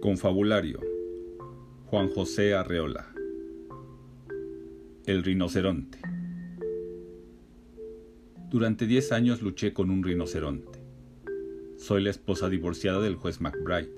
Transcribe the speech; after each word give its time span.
Confabulario 0.00 0.80
Juan 1.84 2.08
José 2.08 2.54
Arreola 2.54 3.12
El 5.04 5.22
rinoceronte 5.22 5.98
Durante 8.48 8.86
diez 8.86 9.12
años 9.12 9.42
luché 9.42 9.74
con 9.74 9.90
un 9.90 10.02
rinoceronte. 10.02 10.82
Soy 11.76 12.02
la 12.02 12.08
esposa 12.08 12.48
divorciada 12.48 13.02
del 13.02 13.16
juez 13.16 13.42
McBride. 13.42 13.92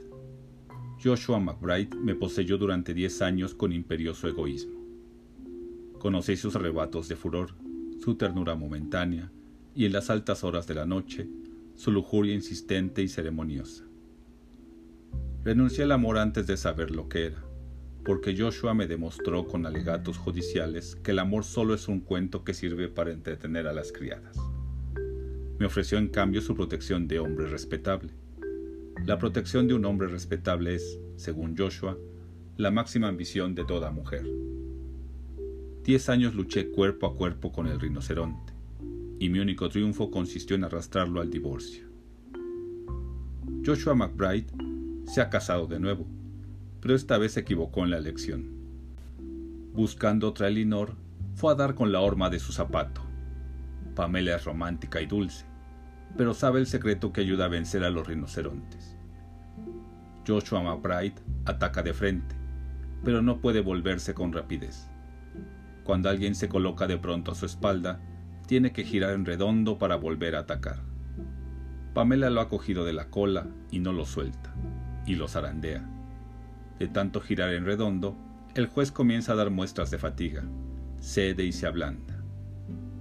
Joshua 1.01 1.39
McBride 1.39 1.97
me 1.97 2.17
poseyó 2.17 2.59
durante 2.59 2.95
diez 2.95 3.23
años 3.23 3.55
con 3.55 3.73
imperioso 3.73 4.27
egoísmo. 4.27 4.81
Conocí 6.01 6.37
sus 6.37 6.57
arrebatos 6.57 7.07
de 7.07 7.15
furor, 7.15 7.55
su 8.01 8.17
ternura 8.17 8.57
momentánea 8.57 9.31
y 9.73 9.87
en 9.87 9.93
las 9.93 10.11
altas 10.11 10.43
horas 10.43 10.67
de 10.67 10.75
la 10.75 10.85
noche, 10.85 11.29
su 11.77 11.93
lujuria 11.93 12.35
insistente 12.35 13.03
y 13.03 13.09
ceremoniosa. 13.09 13.92
Renuncié 15.45 15.83
al 15.83 15.91
amor 15.91 16.19
antes 16.19 16.47
de 16.47 16.57
saber 16.57 16.93
lo 16.93 17.09
que 17.09 17.27
era, 17.27 17.43
porque 18.05 18.37
Joshua 18.39 18.75
me 18.75 18.87
demostró 18.87 19.49
con 19.49 19.67
alegatos 19.67 20.17
judiciales 20.17 20.95
que 20.95 21.11
el 21.11 21.19
amor 21.19 21.43
solo 21.43 21.75
es 21.75 21.89
un 21.89 21.99
cuento 21.99 22.45
que 22.45 22.55
sirve 22.55 22.87
para 22.87 23.11
entretener 23.11 23.67
a 23.67 23.73
las 23.73 23.91
criadas. 23.91 24.37
Me 25.59 25.67
ofreció 25.67 25.99
en 25.99 26.09
cambio 26.09 26.43
su 26.43 26.55
protección 26.55 27.09
de 27.09 27.19
hombre 27.19 27.49
respetable. 27.49 28.13
La 29.05 29.19
protección 29.19 29.67
de 29.67 29.75
un 29.75 29.85
hombre 29.85 30.07
respetable 30.07 30.77
es, 30.77 31.01
según 31.17 31.57
Joshua, 31.59 31.99
la 32.57 32.71
máxima 32.71 33.09
ambición 33.09 33.57
de 33.57 33.65
toda 33.65 33.91
mujer. 33.91 34.25
Diez 35.83 36.09
años 36.09 36.37
luché 36.37 36.71
cuerpo 36.71 37.09
a 37.09 37.17
cuerpo 37.17 37.51
con 37.51 37.67
el 37.67 37.81
rinoceronte, 37.81 38.53
y 39.19 39.29
mi 39.29 39.41
único 39.41 39.69
triunfo 39.69 40.09
consistió 40.09 40.55
en 40.55 40.63
arrastrarlo 40.63 41.21
al 41.21 41.31
divorcio. 41.31 41.89
Joshua 43.65 43.97
McBride 43.97 44.72
se 45.07 45.21
ha 45.21 45.31
casado 45.31 45.67
de 45.67 45.81
nuevo, 45.81 46.07
pero 46.81 46.95
esta 46.95 47.19
vez 47.19 47.33
se 47.33 47.41
equivocó 47.41 47.85
en 47.85 47.91
la 47.91 47.99
elección. 47.99 48.51
Buscando 49.73 50.29
otra 50.29 50.49
Elinor, 50.49 50.97
fue 51.35 51.53
a 51.53 51.55
dar 51.55 51.75
con 51.75 51.93
la 51.93 52.01
horma 52.01 52.31
de 52.31 52.39
su 52.39 52.53
zapato. 52.53 53.03
Pamela 53.95 54.37
es 54.37 54.45
romántica 54.45 55.01
y 55.01 55.07
dulce, 55.07 55.45
pero 56.17 56.35
sabe 56.35 56.61
el 56.61 56.67
secreto 56.67 57.13
que 57.13 57.23
ayuda 57.23 57.47
a 57.47 57.49
vencer 57.49 57.85
a 57.85 57.91
los 57.91 58.07
rinocerontes. 58.07 58.97
Joshua 60.27 60.63
McBride 60.63 61.15
ataca 61.45 61.83
de 61.83 61.95
frente, 61.95 62.35
pero 63.05 63.23
no 63.23 63.41
puede 63.41 63.61
volverse 63.61 64.15
con 64.15 64.33
rapidez. 64.33 64.89
Cuando 65.85 66.09
alguien 66.09 66.35
se 66.35 66.49
coloca 66.49 66.87
de 66.87 66.99
pronto 66.99 67.33
a 67.33 67.35
su 67.35 67.47
espalda, 67.47 68.01
tiene 68.47 68.73
que 68.73 68.85
girar 68.85 69.15
en 69.15 69.25
redondo 69.25 69.79
para 69.79 69.97
volver 69.97 70.37
a 70.37 70.41
atacar. 70.41 70.81
Pamela 71.95 72.31
lo 72.31 72.41
ha 72.41 72.49
cogido 72.49 72.85
de 72.85 72.93
la 72.93 73.11
cola 73.11 73.47
y 73.71 73.81
no 73.81 73.93
lo 73.93 74.05
suelta 74.05 74.55
y 75.07 75.15
lo 75.15 75.29
zarandea. 75.29 75.85
De 76.79 76.89
tanto 76.89 77.21
girar 77.21 77.53
en 77.53 77.65
redondo, 77.65 78.17
el 78.55 78.67
juez 78.67 78.93
comienza 78.93 79.33
a 79.33 79.37
dar 79.37 79.51
muestras 79.51 79.91
de 79.91 79.99
fatiga, 79.99 80.45
cede 81.01 81.45
y 81.45 81.53
se 81.53 81.67
ablanda. 81.67 82.23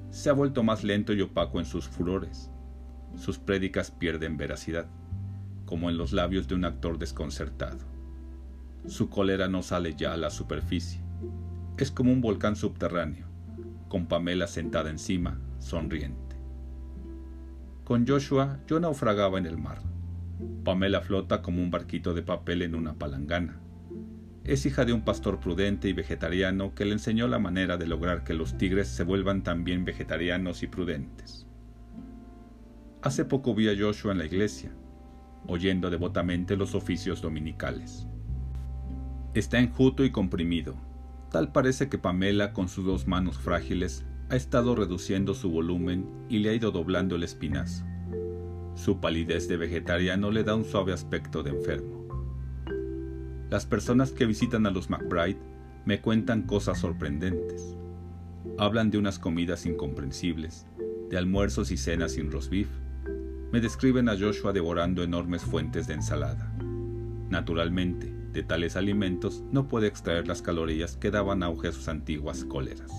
Se 0.09 0.30
ha 0.30 0.33
vuelto 0.33 0.63
más 0.63 0.83
lento 0.83 1.13
y 1.13 1.21
opaco 1.21 1.59
en 1.59 1.66
sus 1.66 1.88
furores. 1.88 2.49
Sus 3.16 3.38
prédicas 3.38 3.91
pierden 3.91 4.38
veracidad, 4.38 4.88
como 5.66 5.89
en 5.89 5.97
los 5.97 6.13
labios 6.13 6.47
de 6.47 6.55
un 6.55 6.66
actor 6.66 6.97
desconcertado. 6.97 7.80
Su 8.88 9.09
cólera 9.09 9.47
no 9.47 9.61
sale 9.61 9.95
ya 9.95 10.13
a 10.13 10.17
la 10.17 10.30
superficie. 10.30 11.02
Es 11.77 11.91
como 11.91 12.11
un 12.11 12.21
volcán 12.21 12.55
subterráneo, 12.55 13.25
con 13.88 14.08
Pamela 14.08 14.47
sentada 14.47 14.89
encima, 14.89 15.39
sonriente. 15.59 16.36
Con 17.83 18.08
Joshua 18.08 18.59
yo 18.67 18.80
naufragaba 18.80 19.38
en 19.38 19.45
el 19.45 19.58
mar 19.58 19.91
Pamela 20.64 21.02
flota 21.02 21.42
como 21.42 21.61
un 21.61 21.72
barquito 21.72 22.14
de 22.14 22.22
papel 22.22 22.61
en 22.61 22.75
una 22.75 22.94
palangana. 22.94 23.60
Es 24.43 24.65
hija 24.65 24.86
de 24.86 24.93
un 24.93 25.04
pastor 25.04 25.39
prudente 25.39 25.88
y 25.88 25.93
vegetariano 25.93 26.73
que 26.73 26.86
le 26.86 26.93
enseñó 26.93 27.27
la 27.27 27.39
manera 27.39 27.77
de 27.77 27.88
lograr 27.88 28.23
que 28.23 28.33
los 28.33 28.58
tigres 28.58 28.88
se 28.88 29.04
vuelvan 29.04 29.43
también 29.43 29.86
vegetarianos 29.86 30.64
y 30.64 30.67
prudentes. 30.67 31.45
Hace 33.04 33.26
poco 33.26 33.54
vi 33.54 33.70
a 33.70 33.76
Joshua 33.77 34.11
en 34.11 34.17
la 34.20 34.26
iglesia, 34.26 34.71
oyendo 35.48 35.89
devotamente 35.89 36.55
los 36.55 36.76
oficios 36.76 37.21
dominicales. 37.21 38.08
Está 39.33 39.60
enjuto 39.60 40.04
y 40.04 40.11
comprimido. 40.11 40.76
Tal 41.32 41.52
parece 41.52 41.88
que 41.88 41.98
Pamela, 41.98 42.52
con 42.52 42.67
sus 42.67 42.86
dos 42.86 43.08
manos 43.08 43.38
frágiles, 43.38 44.05
ha 44.30 44.36
estado 44.36 44.76
reduciendo 44.76 45.33
su 45.33 45.49
volumen 45.49 46.05
y 46.30 46.39
le 46.39 46.49
ha 46.49 46.54
ido 46.54 46.71
doblando 46.71 47.15
el 47.15 47.23
espinazo. 47.23 47.86
Su 48.76 48.99
palidez 48.99 49.48
de 49.48 49.58
vegetariano 49.58 50.32
le 50.32 50.43
da 50.43 50.55
un 50.55 50.65
suave 50.65 50.93
aspecto 50.93 51.43
de 51.43 51.52
enfermo. 51.52 52.08
Las 53.49 53.65
personas 53.65 54.11
que 54.11 54.26
visitan 54.26 54.65
a 54.65 54.71
los 54.71 54.89
McBride 54.89 55.39
me 55.86 55.99
cuentan 55.99 56.43
cosas 56.43 56.80
sorprendentes. 56.80 57.76
Hablan 58.58 58.89
de 58.89 58.98
unas 58.98 59.20
comidas 59.20 59.65
incomprensibles, 59.65 60.65
de 61.09 61.17
almuerzos 61.17 61.71
y 61.71 61.77
cenas 61.77 62.14
sin 62.14 62.32
roast 62.32 62.49
beef. 62.49 62.70
Me 63.52 63.59
describen 63.59 64.08
a 64.08 64.17
Joshua 64.17 64.54
devorando 64.54 65.03
enormes 65.03 65.42
fuentes 65.43 65.88
de 65.88 65.95
ensalada. 65.95 66.53
Naturalmente, 67.30 68.14
de 68.32 68.43
tales 68.43 68.77
alimentos 68.77 69.43
no 69.52 69.67
puede 69.67 69.88
extraer 69.88 70.27
las 70.27 70.42
calorías 70.42 70.95
que 70.95 71.11
daban 71.11 71.43
auge 71.43 71.67
a 71.67 71.71
sus 71.73 71.89
antiguas 71.89 72.45
cóleras. 72.45 72.92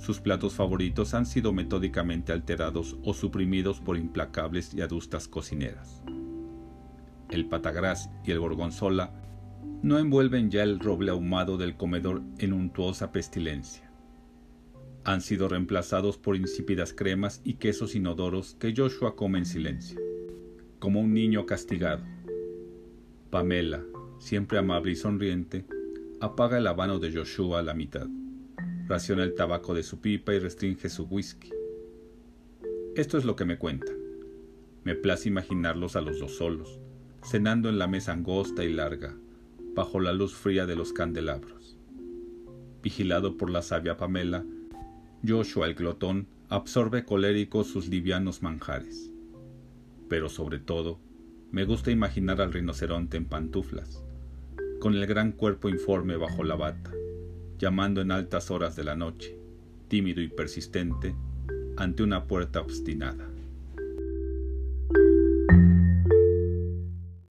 Sus 0.00 0.18
platos 0.18 0.54
favoritos 0.54 1.12
han 1.12 1.26
sido 1.26 1.52
metódicamente 1.52 2.32
alterados 2.32 2.96
o 3.04 3.12
suprimidos 3.12 3.80
por 3.80 3.98
implacables 3.98 4.72
y 4.72 4.80
adustas 4.80 5.28
cocineras. 5.28 6.02
El 7.28 7.46
patagras 7.50 8.08
y 8.24 8.30
el 8.30 8.40
gorgonzola 8.40 9.12
no 9.82 9.98
envuelven 9.98 10.50
ya 10.50 10.62
el 10.62 10.80
roble 10.80 11.10
ahumado 11.10 11.58
del 11.58 11.76
comedor 11.76 12.22
en 12.38 12.54
untuosa 12.54 13.12
pestilencia. 13.12 13.92
Han 15.04 15.20
sido 15.20 15.50
reemplazados 15.50 16.16
por 16.16 16.34
insípidas 16.34 16.94
cremas 16.94 17.42
y 17.44 17.54
quesos 17.54 17.94
inodoros 17.94 18.56
que 18.58 18.72
Joshua 18.74 19.16
come 19.16 19.40
en 19.40 19.46
silencio, 19.46 20.00
como 20.78 21.02
un 21.02 21.12
niño 21.12 21.44
castigado. 21.44 22.02
Pamela, 23.28 23.84
siempre 24.18 24.58
amable 24.58 24.92
y 24.92 24.96
sonriente, 24.96 25.66
apaga 26.22 26.56
el 26.56 26.66
habano 26.66 26.98
de 26.98 27.12
Joshua 27.12 27.58
a 27.58 27.62
la 27.62 27.74
mitad 27.74 28.08
raciona 28.90 29.22
el 29.22 29.36
tabaco 29.36 29.72
de 29.72 29.84
su 29.84 30.00
pipa 30.00 30.34
y 30.34 30.40
restringe 30.40 30.88
su 30.88 31.04
whisky. 31.04 31.52
Esto 32.96 33.18
es 33.18 33.24
lo 33.24 33.36
que 33.36 33.44
me 33.44 33.56
cuentan. 33.56 33.96
Me 34.82 34.96
place 34.96 35.28
imaginarlos 35.28 35.94
a 35.94 36.00
los 36.00 36.18
dos 36.18 36.36
solos, 36.36 36.80
cenando 37.22 37.68
en 37.68 37.78
la 37.78 37.86
mesa 37.86 38.12
angosta 38.12 38.64
y 38.64 38.72
larga, 38.72 39.16
bajo 39.76 40.00
la 40.00 40.12
luz 40.12 40.34
fría 40.34 40.66
de 40.66 40.74
los 40.74 40.92
candelabros. 40.92 41.78
Vigilado 42.82 43.36
por 43.36 43.48
la 43.48 43.62
sabia 43.62 43.96
Pamela, 43.96 44.44
Joshua 45.24 45.68
el 45.68 45.76
glotón 45.76 46.26
absorbe 46.48 47.04
colérico 47.04 47.62
sus 47.62 47.86
livianos 47.86 48.42
manjares. 48.42 49.12
Pero 50.08 50.28
sobre 50.28 50.58
todo, 50.58 50.98
me 51.52 51.64
gusta 51.64 51.92
imaginar 51.92 52.40
al 52.40 52.52
rinoceronte 52.52 53.18
en 53.18 53.26
pantuflas, 53.26 54.02
con 54.80 54.96
el 54.96 55.06
gran 55.06 55.30
cuerpo 55.30 55.68
informe 55.68 56.16
bajo 56.16 56.42
la 56.42 56.56
bata, 56.56 56.90
llamando 57.60 58.00
en 58.00 58.10
altas 58.10 58.50
horas 58.50 58.74
de 58.74 58.84
la 58.84 58.96
noche, 58.96 59.38
tímido 59.88 60.22
y 60.22 60.28
persistente, 60.28 61.14
ante 61.76 62.02
una 62.02 62.26
puerta 62.26 62.60
obstinada. 62.60 63.29